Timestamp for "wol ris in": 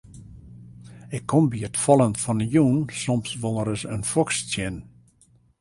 3.41-4.03